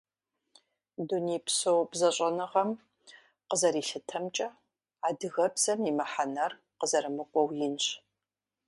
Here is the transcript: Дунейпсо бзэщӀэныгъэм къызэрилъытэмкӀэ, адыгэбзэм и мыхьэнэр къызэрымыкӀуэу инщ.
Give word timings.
Дунейпсо 1.07 1.71
бзэщӀэныгъэм 1.91 2.69
къызэрилъытэмкӀэ, 3.49 4.47
адыгэбзэм 5.07 5.79
и 5.89 5.93
мыхьэнэр 5.97 6.51
къызэрымыкӀуэу 6.79 7.49
инщ. 7.65 7.85